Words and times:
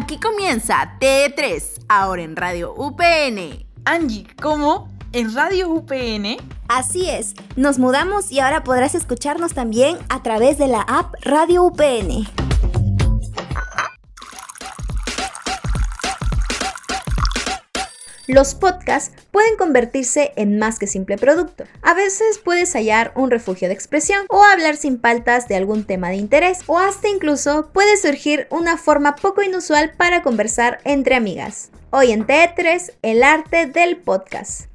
Aquí 0.00 0.16
comienza 0.20 0.96
T3, 1.00 1.86
ahora 1.88 2.22
en 2.22 2.36
Radio 2.36 2.72
UPN. 2.72 3.66
Angie, 3.84 4.28
¿cómo? 4.40 4.88
¿En 5.12 5.34
Radio 5.34 5.70
UPN? 5.70 6.36
Así 6.68 7.10
es, 7.10 7.34
nos 7.56 7.80
mudamos 7.80 8.30
y 8.30 8.38
ahora 8.38 8.62
podrás 8.62 8.94
escucharnos 8.94 9.54
también 9.54 9.98
a 10.08 10.22
través 10.22 10.56
de 10.56 10.68
la 10.68 10.82
app 10.82 11.14
Radio 11.22 11.64
UPN. 11.64 12.47
Los 18.28 18.54
podcasts 18.54 19.10
pueden 19.30 19.56
convertirse 19.56 20.32
en 20.36 20.58
más 20.58 20.78
que 20.78 20.86
simple 20.86 21.16
producto. 21.16 21.64
A 21.80 21.94
veces 21.94 22.38
puedes 22.38 22.74
hallar 22.74 23.10
un 23.16 23.30
refugio 23.30 23.68
de 23.68 23.74
expresión 23.74 24.26
o 24.28 24.44
hablar 24.44 24.76
sin 24.76 24.98
paltas 24.98 25.48
de 25.48 25.56
algún 25.56 25.84
tema 25.84 26.10
de 26.10 26.16
interés 26.16 26.58
o 26.66 26.78
hasta 26.78 27.08
incluso 27.08 27.70
puede 27.72 27.96
surgir 27.96 28.46
una 28.50 28.76
forma 28.76 29.16
poco 29.16 29.42
inusual 29.42 29.94
para 29.96 30.22
conversar 30.22 30.78
entre 30.84 31.14
amigas. 31.14 31.70
Hoy 31.88 32.12
en 32.12 32.26
T3, 32.26 32.92
el 33.00 33.22
arte 33.22 33.64
del 33.64 33.96
podcast. 33.96 34.66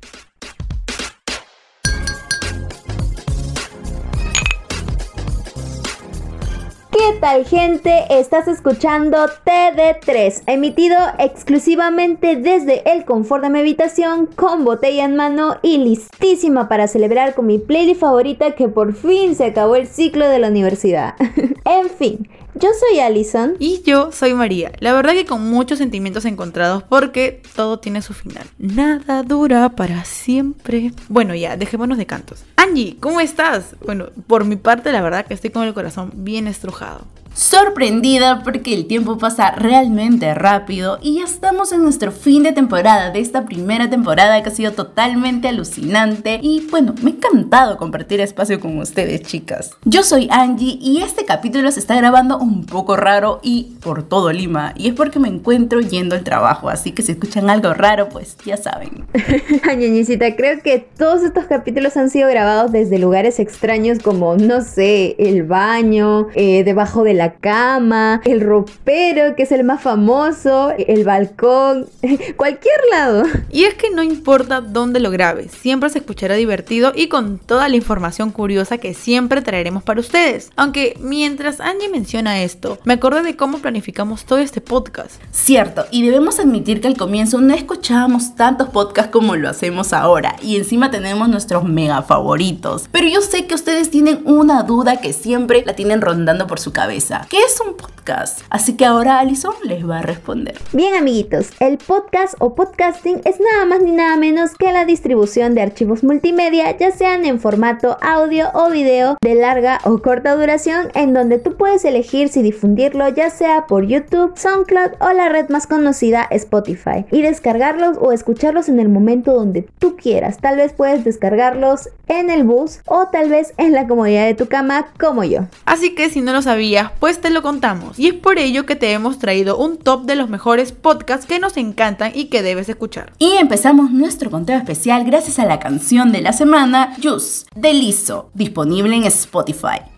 ¿Qué 7.05 7.19
tal 7.19 7.43
gente? 7.43 8.05
Estás 8.09 8.47
escuchando 8.47 9.17
TD3, 9.45 10.43
emitido 10.47 10.95
exclusivamente 11.19 12.37
desde 12.37 12.89
el 12.89 13.03
confort 13.03 13.43
de 13.43 13.49
mi 13.49 13.59
habitación, 13.59 14.27
con 14.27 14.63
botella 14.63 15.03
en 15.03 15.17
mano 15.17 15.57
y 15.61 15.79
listísima 15.79 16.69
para 16.69 16.87
celebrar 16.87 17.35
con 17.35 17.47
mi 17.47 17.57
playlist 17.57 17.99
favorita 17.99 18.51
que 18.51 18.69
por 18.69 18.93
fin 18.93 19.35
se 19.35 19.43
acabó 19.43 19.75
el 19.75 19.87
ciclo 19.87 20.29
de 20.29 20.39
la 20.39 20.47
universidad. 20.47 21.15
en 21.65 21.89
fin, 21.89 22.29
yo 22.63 22.69
soy 22.79 22.99
Alison. 22.99 23.57
Y 23.59 23.81
yo 23.85 24.13
soy 24.13 24.33
María. 24.33 24.71
La 24.79 24.93
verdad 24.93 25.11
que 25.11 25.25
con 25.25 25.49
muchos 25.49 25.79
sentimientos 25.79 26.23
encontrados 26.23 26.81
porque 26.83 27.41
todo 27.57 27.79
tiene 27.79 28.01
su 28.01 28.13
final. 28.13 28.45
Nada 28.57 29.21
dura 29.23 29.67
para 29.75 30.05
siempre. 30.05 30.93
Bueno, 31.09 31.35
ya, 31.35 31.57
dejémonos 31.57 31.97
de 31.97 32.05
cantos. 32.05 32.45
Angie, 32.55 32.95
¿cómo 33.01 33.19
estás? 33.19 33.75
Bueno, 33.85 34.07
por 34.27 34.45
mi 34.45 34.55
parte 34.55 34.93
la 34.93 35.01
verdad 35.01 35.25
que 35.25 35.33
estoy 35.33 35.49
con 35.49 35.63
el 35.63 35.73
corazón 35.73 36.11
bien 36.15 36.47
estrujado 36.47 37.05
sorprendida 37.33 38.41
porque 38.43 38.73
el 38.73 38.85
tiempo 38.85 39.17
pasa 39.17 39.51
realmente 39.51 40.33
rápido 40.33 40.99
y 41.01 41.15
ya 41.15 41.23
estamos 41.23 41.71
en 41.71 41.83
nuestro 41.83 42.11
fin 42.11 42.43
de 42.43 42.51
temporada 42.51 43.09
de 43.09 43.19
esta 43.19 43.45
primera 43.45 43.89
temporada 43.89 44.41
que 44.43 44.49
ha 44.49 44.53
sido 44.53 44.73
totalmente 44.73 45.47
alucinante 45.47 46.39
y 46.41 46.67
bueno, 46.69 46.93
me 47.01 47.11
ha 47.11 47.13
encantado 47.15 47.77
compartir 47.77 48.21
espacio 48.21 48.59
con 48.59 48.77
ustedes 48.77 49.23
chicas. 49.23 49.71
Yo 49.83 50.03
soy 50.03 50.27
Angie 50.31 50.77
y 50.79 51.01
este 51.01 51.25
capítulo 51.25 51.71
se 51.71 51.79
está 51.79 51.95
grabando 51.95 52.37
un 52.37 52.65
poco 52.65 52.95
raro 52.95 53.39
y 53.41 53.77
por 53.81 54.03
todo 54.03 54.31
Lima 54.31 54.73
y 54.75 54.89
es 54.89 54.93
porque 54.93 55.19
me 55.19 55.27
encuentro 55.27 55.81
yendo 55.81 56.15
al 56.15 56.23
trabajo, 56.23 56.69
así 56.69 56.91
que 56.91 57.01
si 57.01 57.13
escuchan 57.13 57.49
algo 57.49 57.73
raro 57.73 58.09
pues 58.09 58.37
ya 58.45 58.57
saben. 58.57 59.07
Ñeñicita, 59.77 60.35
creo 60.35 60.61
que 60.61 60.79
todos 60.79 61.23
estos 61.23 61.45
capítulos 61.45 61.97
han 61.97 62.09
sido 62.11 62.29
grabados 62.29 62.71
desde 62.71 62.99
lugares 62.99 63.39
extraños 63.39 63.99
como, 63.99 64.35
no 64.35 64.61
sé, 64.61 65.15
el 65.17 65.43
baño, 65.43 66.27
eh, 66.35 66.63
debajo 66.63 67.03
de 67.03 67.13
la 67.13 67.22
cama, 67.31 68.21
el 68.25 68.41
ropero, 68.41 69.35
que 69.35 69.43
es 69.43 69.51
el 69.51 69.63
más 69.63 69.81
famoso, 69.81 70.71
el 70.77 71.03
balcón, 71.03 71.87
cualquier 72.37 72.79
lado. 72.91 73.23
Y 73.49 73.63
es 73.63 73.75
que 73.75 73.89
no 73.91 74.03
importa 74.03 74.61
dónde 74.61 74.99
lo 74.99 75.11
grabes, 75.11 75.51
siempre 75.51 75.89
se 75.89 75.99
escuchará 75.99 76.35
divertido 76.35 76.91
y 76.95 77.07
con 77.07 77.39
toda 77.39 77.69
la 77.69 77.75
información 77.75 78.31
curiosa 78.31 78.77
que 78.77 78.93
siempre 78.93 79.41
traeremos 79.41 79.83
para 79.83 79.99
ustedes. 79.99 80.49
Aunque 80.55 80.97
mientras 80.99 81.59
Angie 81.59 81.89
menciona 81.89 82.41
esto, 82.41 82.79
me 82.83 82.93
acordé 82.93 83.21
de 83.21 83.35
cómo 83.35 83.59
planificamos 83.59 84.25
todo 84.25 84.39
este 84.39 84.61
podcast. 84.61 85.21
Cierto, 85.31 85.85
y 85.91 86.03
debemos 86.03 86.39
admitir 86.39 86.81
que 86.81 86.87
al 86.87 86.97
comienzo 86.97 87.39
no 87.41 87.53
escuchábamos 87.53 88.35
tantos 88.35 88.69
podcasts 88.69 89.11
como 89.11 89.35
lo 89.35 89.49
hacemos 89.49 89.93
ahora, 89.93 90.35
y 90.41 90.57
encima 90.57 90.91
tenemos 90.91 91.29
nuestros 91.29 91.63
mega 91.63 92.01
favoritos. 92.01 92.89
Pero 92.91 93.07
yo 93.07 93.21
sé 93.21 93.45
que 93.45 93.55
ustedes 93.55 93.89
tienen 93.89 94.21
una 94.25 94.63
duda 94.63 95.01
que 95.01 95.13
siempre 95.13 95.63
la 95.65 95.75
tienen 95.75 96.01
rondando 96.01 96.47
por 96.47 96.59
su 96.59 96.71
cabeza. 96.71 97.12
¿Qué 97.29 97.43
es 97.43 97.61
un 97.61 97.77
podcast? 97.77 98.41
Así 98.49 98.75
que 98.75 98.85
ahora 98.85 99.19
Alison 99.19 99.53
les 99.63 99.87
va 99.87 99.99
a 99.99 100.01
responder. 100.01 100.57
Bien 100.73 100.95
amiguitos, 100.95 101.49
el 101.59 101.77
podcast 101.77 102.33
o 102.39 102.55
podcasting 102.55 103.21
es 103.23 103.39
nada 103.39 103.65
más 103.65 103.81
ni 103.81 103.91
nada 103.91 104.17
menos 104.17 104.55
que 104.57 104.71
la 104.71 104.83
distribución 104.83 105.53
de 105.53 105.61
archivos 105.61 106.03
multimedia, 106.03 106.75
ya 106.75 106.91
sean 106.91 107.25
en 107.25 107.39
formato 107.39 107.97
audio 108.01 108.49
o 108.55 108.69
video 108.71 109.17
de 109.21 109.35
larga 109.35 109.79
o 109.83 109.99
corta 109.99 110.35
duración, 110.35 110.89
en 110.95 111.13
donde 111.13 111.37
tú 111.37 111.55
puedes 111.55 111.85
elegir 111.85 112.29
si 112.29 112.41
difundirlo 112.41 113.07
ya 113.09 113.29
sea 113.29 113.67
por 113.67 113.85
YouTube, 113.85 114.35
SoundCloud 114.35 114.93
o 114.99 115.13
la 115.13 115.29
red 115.29 115.49
más 115.49 115.67
conocida 115.67 116.27
Spotify 116.31 117.05
y 117.11 117.21
descargarlos 117.21 117.97
o 118.01 118.11
escucharlos 118.11 118.69
en 118.69 118.79
el 118.79 118.89
momento 118.89 119.33
donde 119.33 119.67
tú 119.79 119.95
quieras. 119.95 120.39
Tal 120.39 120.57
vez 120.57 120.73
puedes 120.73 121.03
descargarlos 121.03 121.89
en 122.07 122.29
el 122.29 122.43
bus 122.43 122.79
o 122.85 123.07
tal 123.11 123.29
vez 123.29 123.53
en 123.57 123.71
la 123.71 123.87
comodidad 123.87 124.25
de 124.25 124.33
tu 124.33 124.47
cama 124.47 124.87
como 124.99 125.23
yo. 125.23 125.41
Así 125.65 125.95
que 125.95 126.09
si 126.09 126.21
no 126.21 126.33
lo 126.33 126.41
sabías, 126.41 126.91
pues 127.03 127.19
te 127.19 127.31
lo 127.31 127.41
contamos. 127.41 127.99
Y 127.99 128.07
es 128.07 128.13
por 128.13 128.39
ello 128.39 128.65
que 128.65 128.77
te 128.77 128.93
hemos 128.93 129.19
traído 129.19 129.57
un 129.57 129.75
top 129.77 130.05
de 130.05 130.15
los 130.15 130.29
mejores 130.29 130.71
podcasts 130.71 131.25
que 131.25 131.37
nos 131.37 131.57
encantan 131.57 132.13
y 132.15 132.27
que 132.27 132.41
debes 132.41 132.69
escuchar. 132.69 133.11
Y 133.17 133.33
empezamos 133.33 133.91
nuestro 133.91 134.31
conteo 134.31 134.57
especial 134.57 135.03
gracias 135.03 135.37
a 135.37 135.45
la 135.45 135.59
canción 135.59 136.13
de 136.13 136.21
la 136.21 136.31
semana, 136.31 136.95
Juice, 137.03 137.45
de 137.57 137.73
Lizzo, 137.73 138.29
disponible 138.33 138.95
en 138.95 139.03
Spotify. 139.03 139.92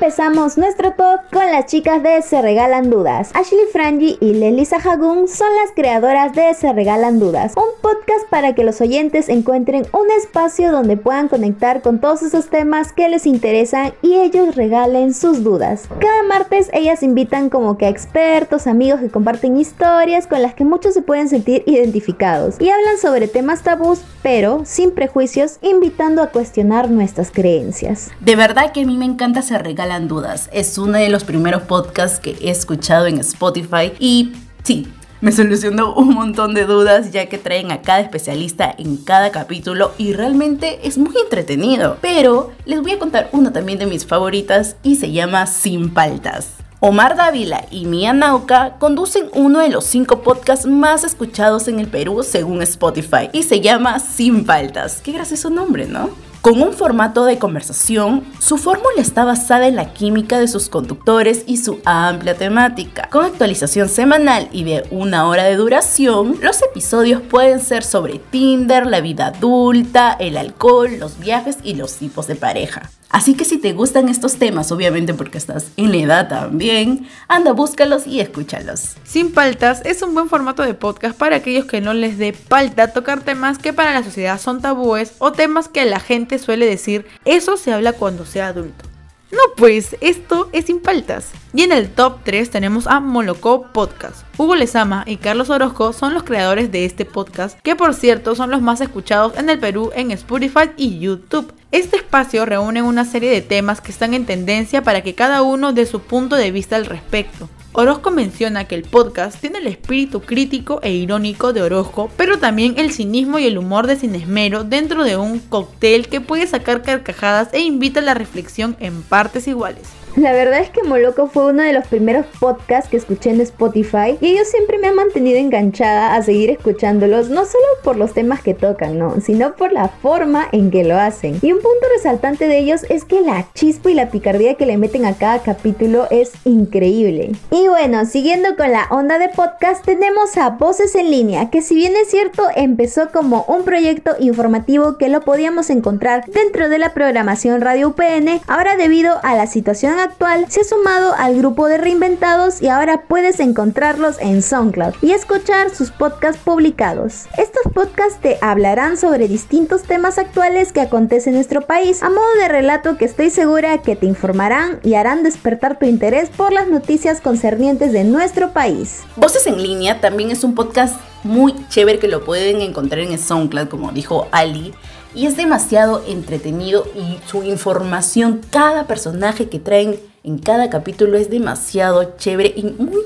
Empezamos 0.00 0.56
nuestro 0.56 0.92
top 0.92 1.20
con 1.30 1.44
las 1.52 1.66
chicas 1.66 2.02
de 2.02 2.22
Se 2.22 2.40
Regalan 2.40 2.88
Dudas. 2.88 3.32
Ashley 3.34 3.66
Frangi 3.70 4.16
y 4.18 4.32
Lelisa 4.32 4.76
Hagun 4.76 5.28
son 5.28 5.54
las 5.62 5.72
creadoras 5.76 6.32
de 6.32 6.54
Se 6.54 6.72
Regalan 6.72 7.20
Dudas, 7.20 7.52
un 7.54 7.68
podcast 7.82 8.26
para 8.30 8.54
que 8.54 8.64
los 8.64 8.80
oyentes 8.80 9.28
encuentren 9.28 9.86
un 9.92 10.10
espacio 10.10 10.72
donde 10.72 10.96
puedan 10.96 11.28
conectar 11.28 11.82
con 11.82 12.00
todos 12.00 12.22
esos 12.22 12.48
temas 12.48 12.94
que 12.94 13.10
les 13.10 13.26
interesan 13.26 13.92
y 14.00 14.14
ellos 14.14 14.56
regalen 14.56 15.12
sus 15.12 15.44
dudas. 15.44 15.86
Cada 15.98 16.22
martes 16.22 16.70
ellas 16.72 17.02
invitan 17.02 17.50
como 17.50 17.76
que 17.76 17.84
a 17.84 17.90
expertos, 17.90 18.66
amigos 18.66 19.00
que 19.00 19.10
comparten 19.10 19.58
historias 19.58 20.26
con 20.26 20.40
las 20.40 20.54
que 20.54 20.64
muchos 20.64 20.94
se 20.94 21.02
pueden 21.02 21.28
sentir 21.28 21.62
identificados 21.66 22.58
y 22.58 22.70
hablan 22.70 22.96
sobre 22.96 23.28
temas 23.28 23.62
tabús, 23.62 24.00
pero 24.22 24.62
sin 24.64 24.92
prejuicios, 24.92 25.58
invitando 25.60 26.22
a 26.22 26.28
cuestionar 26.28 26.90
nuestras 26.90 27.30
creencias. 27.30 28.10
De 28.20 28.34
verdad 28.34 28.72
que 28.72 28.80
a 28.80 28.86
mí 28.86 28.96
me 28.96 29.04
encanta 29.04 29.42
Se 29.42 29.58
Regalan 29.58 29.89
dudas. 29.98 30.48
Es 30.52 30.78
uno 30.78 30.98
de 30.98 31.08
los 31.08 31.24
primeros 31.24 31.62
podcasts 31.62 32.20
que 32.20 32.36
he 32.40 32.50
escuchado 32.50 33.06
en 33.06 33.18
Spotify 33.18 33.92
y 33.98 34.32
sí, 34.62 34.86
me 35.20 35.32
solucionó 35.32 35.94
un 35.94 36.14
montón 36.14 36.54
de 36.54 36.64
dudas 36.64 37.10
ya 37.10 37.26
que 37.26 37.36
traen 37.36 37.70
a 37.72 37.82
cada 37.82 38.00
especialista 38.00 38.74
en 38.78 38.96
cada 38.96 39.30
capítulo 39.30 39.92
y 39.98 40.14
realmente 40.14 40.86
es 40.86 40.96
muy 40.96 41.14
entretenido. 41.22 41.98
Pero 42.00 42.52
les 42.64 42.80
voy 42.80 42.92
a 42.92 42.98
contar 42.98 43.28
una 43.32 43.52
también 43.52 43.78
de 43.78 43.86
mis 43.86 44.06
favoritas 44.06 44.76
y 44.82 44.96
se 44.96 45.12
llama 45.12 45.46
Sin 45.46 45.92
Paltas. 45.92 46.52
Omar 46.82 47.14
Dávila 47.14 47.66
y 47.70 47.84
Mia 47.84 48.14
Nauca 48.14 48.76
conducen 48.78 49.28
uno 49.34 49.58
de 49.58 49.68
los 49.68 49.84
cinco 49.84 50.22
podcasts 50.22 50.64
más 50.64 51.04
escuchados 51.04 51.68
en 51.68 51.78
el 51.78 51.88
Perú 51.88 52.22
según 52.22 52.62
Spotify 52.62 53.28
y 53.34 53.42
se 53.42 53.60
llama 53.60 53.98
Sin 53.98 54.46
Paltas. 54.46 55.02
Qué 55.02 55.12
gracioso 55.12 55.50
nombre, 55.50 55.86
¿no? 55.86 56.08
Con 56.40 56.62
un 56.62 56.72
formato 56.72 57.26
de 57.26 57.38
conversación, 57.38 58.24
su 58.38 58.56
fórmula 58.56 58.96
está 58.96 59.26
basada 59.26 59.68
en 59.68 59.76
la 59.76 59.92
química 59.92 60.38
de 60.38 60.48
sus 60.48 60.70
conductores 60.70 61.44
y 61.46 61.58
su 61.58 61.80
amplia 61.84 62.34
temática. 62.34 63.10
Con 63.10 63.26
actualización 63.26 63.90
semanal 63.90 64.48
y 64.50 64.64
de 64.64 64.86
una 64.90 65.28
hora 65.28 65.44
de 65.44 65.56
duración, 65.56 66.38
los 66.40 66.62
episodios 66.62 67.20
pueden 67.20 67.60
ser 67.60 67.84
sobre 67.84 68.20
Tinder, 68.30 68.86
la 68.86 69.02
vida 69.02 69.26
adulta, 69.26 70.16
el 70.18 70.38
alcohol, 70.38 70.98
los 70.98 71.18
viajes 71.18 71.58
y 71.62 71.74
los 71.74 71.96
tipos 71.96 72.26
de 72.26 72.36
pareja. 72.36 72.90
Así 73.10 73.34
que 73.34 73.44
si 73.44 73.58
te 73.58 73.72
gustan 73.72 74.08
estos 74.08 74.36
temas, 74.36 74.70
obviamente 74.70 75.14
porque 75.14 75.36
estás 75.36 75.72
en 75.76 75.90
la 75.90 75.96
edad 75.96 76.28
también, 76.28 77.08
anda, 77.26 77.52
búscalos 77.52 78.06
y 78.06 78.20
escúchalos. 78.20 78.94
Sin 79.02 79.32
paltas 79.32 79.82
es 79.84 80.00
un 80.02 80.14
buen 80.14 80.28
formato 80.28 80.62
de 80.62 80.74
podcast 80.74 81.18
para 81.18 81.36
aquellos 81.36 81.64
que 81.64 81.80
no 81.80 81.92
les 81.92 82.18
dé 82.18 82.32
palta 82.32 82.92
tocar 82.92 83.22
temas 83.22 83.58
que 83.58 83.72
para 83.72 83.92
la 83.92 84.04
sociedad 84.04 84.40
son 84.40 84.62
tabúes 84.62 85.14
o 85.18 85.32
temas 85.32 85.68
que 85.68 85.84
la 85.86 85.98
gente 85.98 86.38
suele 86.38 86.66
decir, 86.66 87.04
eso 87.24 87.56
se 87.56 87.72
habla 87.72 87.94
cuando 87.94 88.24
sea 88.24 88.46
adulto. 88.46 88.84
No, 89.32 89.38
pues 89.56 89.96
esto 90.00 90.48
es 90.52 90.66
sin 90.66 90.80
paltas. 90.80 91.30
Y 91.52 91.62
en 91.62 91.72
el 91.72 91.90
top 91.90 92.18
3 92.22 92.48
tenemos 92.48 92.86
a 92.86 93.00
Molocó 93.00 93.66
Podcast. 93.72 94.24
Hugo 94.38 94.54
Lezama 94.54 95.02
y 95.04 95.16
Carlos 95.16 95.50
Orozco 95.50 95.92
son 95.92 96.14
los 96.14 96.22
creadores 96.22 96.70
de 96.70 96.84
este 96.84 97.04
podcast, 97.04 97.58
que 97.60 97.74
por 97.74 97.94
cierto 97.94 98.36
son 98.36 98.50
los 98.50 98.62
más 98.62 98.80
escuchados 98.80 99.36
en 99.36 99.50
el 99.50 99.58
Perú 99.58 99.90
en 99.96 100.12
Spotify 100.12 100.70
y 100.76 101.00
YouTube. 101.00 101.52
Este 101.72 101.96
espacio 101.96 102.46
reúne 102.46 102.82
una 102.82 103.04
serie 103.04 103.30
de 103.30 103.42
temas 103.42 103.80
que 103.80 103.90
están 103.90 104.14
en 104.14 104.26
tendencia 104.26 104.82
para 104.82 105.02
que 105.02 105.16
cada 105.16 105.42
uno 105.42 105.72
dé 105.72 105.86
su 105.86 106.00
punto 106.00 106.36
de 106.36 106.52
vista 106.52 106.76
al 106.76 106.86
respecto. 106.86 107.48
Orozco 107.72 108.12
menciona 108.12 108.64
que 108.64 108.76
el 108.76 108.82
podcast 108.82 109.40
tiene 109.40 109.58
el 109.58 109.66
espíritu 109.66 110.20
crítico 110.22 110.80
e 110.82 110.92
irónico 110.92 111.52
de 111.52 111.62
Orozco, 111.62 112.10
pero 112.16 112.38
también 112.38 112.74
el 112.76 112.92
cinismo 112.92 113.38
y 113.38 113.46
el 113.46 113.58
humor 113.58 113.86
de 113.86 113.96
Cinesmero 113.96 114.64
dentro 114.64 115.02
de 115.02 115.16
un 115.16 115.40
cóctel 115.40 116.08
que 116.08 116.20
puede 116.20 116.46
sacar 116.46 116.82
carcajadas 116.82 117.48
e 117.52 117.60
invita 117.60 118.00
a 118.00 118.04
la 118.04 118.14
reflexión 118.14 118.76
en 118.80 119.02
partes 119.02 119.46
iguales. 119.46 119.99
La 120.20 120.32
verdad 120.32 120.60
es 120.60 120.68
que 120.68 120.82
Moloco 120.82 121.28
fue 121.28 121.46
uno 121.46 121.62
de 121.62 121.72
los 121.72 121.86
primeros 121.86 122.26
podcasts 122.38 122.90
que 122.90 122.98
escuché 122.98 123.30
en 123.30 123.40
Spotify 123.40 124.18
y 124.20 124.26
ellos 124.26 124.48
siempre 124.48 124.76
me 124.76 124.88
han 124.88 124.94
mantenido 124.94 125.38
enganchada 125.38 126.14
a 126.14 126.22
seguir 126.22 126.50
escuchándolos, 126.50 127.30
no 127.30 127.46
solo 127.46 127.64
por 127.82 127.96
los 127.96 128.12
temas 128.12 128.42
que 128.42 128.52
tocan, 128.52 128.98
no, 128.98 129.18
sino 129.22 129.54
por 129.56 129.72
la 129.72 129.88
forma 129.88 130.46
en 130.52 130.70
que 130.70 130.84
lo 130.84 130.98
hacen. 130.98 131.38
Y 131.40 131.52
un 131.52 131.60
punto 131.62 131.86
resaltante 131.96 132.48
de 132.48 132.58
ellos 132.58 132.82
es 132.90 133.06
que 133.06 133.22
la 133.22 133.46
chispa 133.54 133.90
y 133.90 133.94
la 133.94 134.10
picardía 134.10 134.56
que 134.56 134.66
le 134.66 134.76
meten 134.76 135.06
a 135.06 135.14
cada 135.14 135.38
capítulo 135.38 136.06
es 136.10 136.32
increíble. 136.44 137.32
Y 137.50 137.68
bueno, 137.68 138.04
siguiendo 138.04 138.56
con 138.56 138.72
la 138.72 138.88
onda 138.90 139.18
de 139.18 139.30
podcast, 139.30 139.86
tenemos 139.86 140.36
a 140.36 140.50
Voces 140.50 140.96
en 140.96 141.10
línea, 141.10 141.48
que 141.48 141.62
si 141.62 141.74
bien 141.74 141.94
es 141.96 142.10
cierto, 142.10 142.42
empezó 142.56 143.10
como 143.10 143.46
un 143.48 143.64
proyecto 143.64 144.16
informativo 144.20 144.98
que 144.98 145.08
lo 145.08 145.22
podíamos 145.22 145.70
encontrar 145.70 146.26
dentro 146.26 146.68
de 146.68 146.76
la 146.76 146.92
programación 146.92 147.62
Radio 147.62 147.88
UPN, 147.88 148.42
ahora 148.46 148.76
debido 148.76 149.18
a 149.22 149.34
la 149.34 149.46
situación 149.46 149.92
actual 149.98 150.09
se 150.48 150.60
ha 150.60 150.64
sumado 150.64 151.14
al 151.16 151.36
grupo 151.36 151.66
de 151.66 151.78
reinventados 151.78 152.60
y 152.60 152.68
ahora 152.68 153.02
puedes 153.08 153.40
encontrarlos 153.40 154.16
en 154.20 154.42
SoundCloud 154.42 154.94
y 155.02 155.12
escuchar 155.12 155.74
sus 155.74 155.90
podcasts 155.90 156.42
publicados. 156.44 157.26
Estos 157.38 157.72
podcasts 157.72 158.20
te 158.20 158.38
hablarán 158.40 158.96
sobre 158.96 159.28
distintos 159.28 159.82
temas 159.82 160.18
actuales 160.18 160.72
que 160.72 160.80
acontecen 160.80 161.32
en 161.32 161.38
nuestro 161.38 161.62
país, 161.62 162.02
a 162.02 162.10
modo 162.10 162.34
de 162.40 162.48
relato 162.48 162.96
que 162.96 163.04
estoy 163.04 163.30
segura 163.30 163.78
que 163.78 163.96
te 163.96 164.06
informarán 164.06 164.80
y 164.82 164.94
harán 164.94 165.22
despertar 165.22 165.78
tu 165.78 165.86
interés 165.86 166.30
por 166.30 166.52
las 166.52 166.68
noticias 166.68 167.20
concernientes 167.20 167.92
de 167.92 168.04
nuestro 168.04 168.52
país. 168.52 169.00
Voces 169.16 169.46
en 169.46 169.62
línea 169.62 170.00
también 170.00 170.30
es 170.30 170.44
un 170.44 170.54
podcast 170.54 170.96
muy 171.22 171.54
chévere 171.68 171.98
que 171.98 172.08
lo 172.08 172.24
pueden 172.24 172.60
encontrar 172.60 173.00
en 173.00 173.18
SoundCloud, 173.18 173.68
como 173.68 173.92
dijo 173.92 174.28
Ali 174.32 174.74
y 175.14 175.26
es 175.26 175.36
demasiado 175.36 176.02
entretenido 176.06 176.86
y 176.94 177.18
su 177.26 177.42
información, 177.42 178.40
cada 178.50 178.86
personaje 178.86 179.48
que 179.48 179.58
traen 179.58 179.98
en 180.22 180.38
cada 180.38 180.70
capítulo 180.70 181.16
es 181.16 181.30
demasiado 181.30 182.16
chévere 182.16 182.52
y 182.56 182.64
muy, 182.64 183.02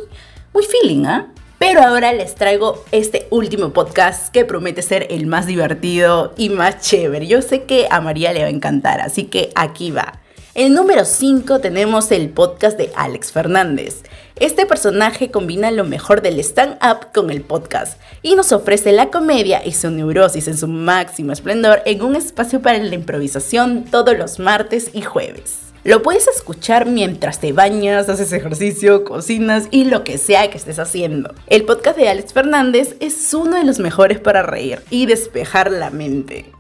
muy 0.53 0.65
feeling, 0.65 1.07
¿ah? 1.07 1.29
Pero 1.59 1.81
ahora 1.81 2.13
les 2.13 2.35
traigo 2.35 2.85
este 2.93 3.27
último 3.31 3.71
podcast 3.73 4.31
que 4.33 4.45
promete 4.45 4.83
ser 4.83 5.07
el 5.11 5.27
más 5.27 5.47
divertido 5.47 6.35
y 6.37 6.51
más 6.51 6.81
chévere. 6.81 7.27
Yo 7.27 7.41
sé 7.41 7.63
que 7.63 7.87
a 7.91 8.01
María 8.01 8.33
le 8.33 8.41
va 8.41 8.47
a 8.47 8.51
encantar, 8.51 9.01
así 9.01 9.25
que 9.25 9.51
aquí 9.55 9.91
va. 9.91 10.21
En 10.57 10.73
número 10.73 11.05
5 11.05 11.59
tenemos 11.59 12.13
el 12.13 12.29
podcast 12.29 12.79
de 12.79 12.93
Alex 12.95 13.33
Fernández. 13.33 14.05
Este 14.39 14.67
personaje 14.67 15.33
combina 15.33 15.73
lo 15.73 15.83
mejor 15.83 16.23
del 16.23 16.39
stand-up 16.39 17.09
con 17.13 17.31
el 17.31 17.41
podcast 17.41 18.01
y 18.23 18.37
nos 18.37 18.53
ofrece 18.53 18.93
la 18.93 19.11
comedia 19.11 19.67
y 19.67 19.73
su 19.73 19.91
neurosis 19.91 20.47
en 20.47 20.57
su 20.57 20.69
máximo 20.69 21.33
esplendor 21.33 21.83
en 21.87 22.03
un 22.03 22.15
espacio 22.15 22.63
para 22.63 22.79
la 22.79 22.95
improvisación 22.95 23.85
todos 23.91 24.17
los 24.17 24.39
martes 24.39 24.91
y 24.93 25.03
jueves. 25.03 25.57
Lo 25.83 26.05
puedes 26.05 26.29
escuchar 26.29 26.87
mientras 26.87 27.41
te 27.41 27.53
bañas, 27.53 28.09
haces 28.09 28.33
ejercicio, 28.33 29.03
cocinas 29.03 29.67
y 29.73 29.87
lo 29.87 30.05
que 30.05 30.19
sea 30.19 30.49
que 30.53 30.59
estés 30.59 30.79
haciendo. 30.79 31.35
El 31.49 31.65
podcast 31.65 31.99
de 31.99 32.09
Alex 32.09 32.33
Fernández 32.33 32.95
es 33.01 33.35
uno 33.35 33.57
de 33.57 33.65
los 33.65 33.81
mejores 33.81 34.21
para 34.21 34.45
reír 34.45 34.83
y 34.89 35.07
despejar 35.07 35.73
la 35.73 35.91
mente. 35.91 36.54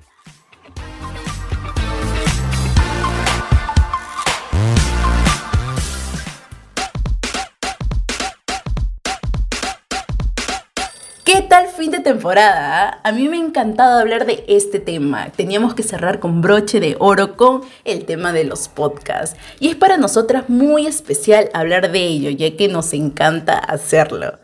Fin 11.84 11.90
de 11.90 12.00
temporada? 12.00 12.88
Ah? 12.88 13.00
A 13.02 13.12
mí 13.12 13.28
me 13.28 13.36
ha 13.36 13.40
encantado 13.40 14.00
hablar 14.00 14.24
de 14.24 14.42
este 14.48 14.80
tema. 14.80 15.28
Teníamos 15.36 15.74
que 15.74 15.82
cerrar 15.82 16.18
con 16.18 16.40
broche 16.40 16.80
de 16.80 16.96
oro 16.98 17.36
con 17.36 17.60
el 17.84 18.06
tema 18.06 18.32
de 18.32 18.44
los 18.44 18.68
podcasts. 18.68 19.36
Y 19.60 19.68
es 19.68 19.76
para 19.76 19.98
nosotras 19.98 20.48
muy 20.48 20.86
especial 20.86 21.50
hablar 21.52 21.92
de 21.92 22.02
ello, 22.06 22.30
ya 22.30 22.56
que 22.56 22.68
nos 22.68 22.94
encanta 22.94 23.58
hacerlo. 23.58 24.38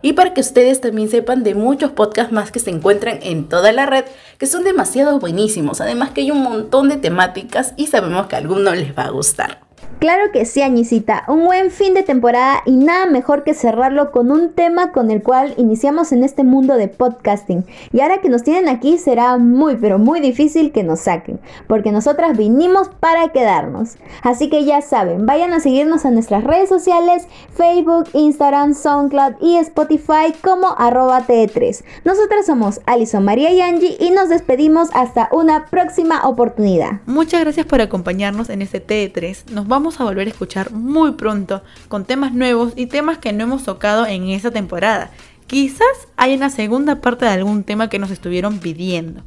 Y 0.00 0.12
para 0.12 0.32
que 0.32 0.42
ustedes 0.42 0.80
también 0.80 1.10
sepan 1.10 1.42
de 1.42 1.56
muchos 1.56 1.90
podcasts 1.90 2.32
más 2.32 2.52
que 2.52 2.60
se 2.60 2.70
encuentran 2.70 3.18
en 3.22 3.48
toda 3.48 3.72
la 3.72 3.86
red, 3.86 4.04
que 4.38 4.46
son 4.46 4.62
demasiado 4.62 5.18
buenísimos. 5.18 5.80
Además 5.80 6.10
que 6.10 6.20
hay 6.20 6.30
un 6.30 6.44
montón 6.44 6.88
de 6.88 6.98
temáticas 6.98 7.74
y 7.76 7.88
sabemos 7.88 8.28
que 8.28 8.36
a 8.36 8.38
algunos 8.38 8.76
les 8.76 8.96
va 8.96 9.06
a 9.06 9.10
gustar. 9.10 9.65
Claro 9.98 10.30
que 10.30 10.44
sí, 10.44 10.60
Añisita, 10.60 11.24
un 11.26 11.46
buen 11.46 11.70
fin 11.70 11.94
de 11.94 12.02
temporada 12.02 12.62
y 12.66 12.76
nada 12.76 13.06
mejor 13.06 13.44
que 13.44 13.54
cerrarlo 13.54 14.10
con 14.10 14.30
un 14.30 14.52
tema 14.52 14.92
con 14.92 15.10
el 15.10 15.22
cual 15.22 15.54
iniciamos 15.56 16.12
en 16.12 16.22
este 16.22 16.44
mundo 16.44 16.76
de 16.76 16.88
podcasting. 16.88 17.64
Y 17.92 18.00
ahora 18.00 18.18
que 18.18 18.28
nos 18.28 18.42
tienen 18.42 18.68
aquí 18.68 18.98
será 18.98 19.38
muy 19.38 19.76
pero 19.76 19.98
muy 19.98 20.20
difícil 20.20 20.70
que 20.70 20.82
nos 20.82 21.00
saquen, 21.00 21.40
porque 21.66 21.92
nosotras 21.92 22.36
vinimos 22.36 22.90
para 23.00 23.28
quedarnos. 23.30 23.96
Así 24.22 24.50
que 24.50 24.64
ya 24.64 24.82
saben, 24.82 25.24
vayan 25.24 25.54
a 25.54 25.60
seguirnos 25.60 26.04
a 26.04 26.10
nuestras 26.10 26.44
redes 26.44 26.68
sociales, 26.68 27.26
Facebook, 27.54 28.04
Instagram, 28.12 28.74
SoundCloud 28.74 29.36
y 29.40 29.56
Spotify 29.56 30.34
como 30.42 30.74
arroba 30.76 31.26
T3. 31.26 31.84
Nosotras 32.04 32.44
somos 32.44 32.80
Alison 32.84 33.24
María 33.24 33.50
y 33.50 33.62
Angie 33.62 33.96
y 33.98 34.10
nos 34.10 34.28
despedimos 34.28 34.90
hasta 34.92 35.30
una 35.32 35.66
próxima 35.66 36.28
oportunidad. 36.28 37.00
Muchas 37.06 37.40
gracias 37.40 37.64
por 37.64 37.80
acompañarnos 37.80 38.50
en 38.50 38.60
este 38.60 38.84
T3. 38.84 39.50
Nos 39.52 39.66
vamos 39.66 39.75
a 39.76 40.04
volver 40.04 40.26
a 40.26 40.30
escuchar 40.30 40.72
muy 40.72 41.12
pronto 41.12 41.62
con 41.88 42.04
temas 42.04 42.32
nuevos 42.32 42.72
y 42.76 42.86
temas 42.86 43.18
que 43.18 43.32
no 43.32 43.44
hemos 43.44 43.64
tocado 43.64 44.06
en 44.06 44.28
esta 44.28 44.50
temporada. 44.50 45.10
Quizás 45.46 46.08
haya 46.16 46.34
una 46.34 46.50
segunda 46.50 47.00
parte 47.00 47.26
de 47.26 47.32
algún 47.32 47.62
tema 47.62 47.88
que 47.88 47.98
nos 47.98 48.10
estuvieron 48.10 48.58
pidiendo. 48.58 49.22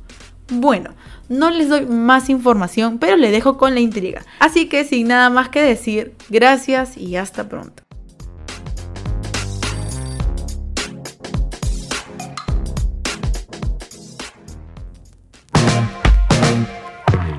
Bueno, 0.52 0.96
no 1.30 1.52
les 1.52 1.70
doy 1.70 1.86
más 1.86 2.30
información, 2.30 2.98
pero 2.98 3.16
le 3.16 3.30
dejo 3.30 3.58
con 3.58 3.76
la 3.76 3.80
intriga. 3.80 4.24
Así 4.40 4.68
que 4.68 4.84
sin 4.84 5.08
nada 5.08 5.30
más 5.30 5.50
que 5.50 5.62
decir, 5.62 6.16
gracias 6.30 6.98
y 6.98 7.16
hasta 7.16 7.48
pronto. 7.48 7.89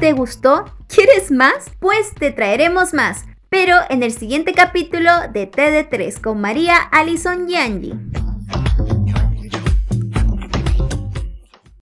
¿Te 0.01 0.15
gustó? 0.15 0.65
¿Quieres 0.89 1.31
más? 1.31 1.71
Pues 1.79 2.15
te 2.15 2.31
traeremos 2.31 2.95
más, 2.95 3.27
pero 3.51 3.77
en 3.91 4.03
el 4.03 4.13
siguiente 4.13 4.55
capítulo 4.55 5.11
de 5.31 5.51
TD3 5.51 6.23
con 6.23 6.41
María 6.41 6.79
Alison 6.91 7.51
y 7.51 7.57
Angie. 7.57 8.30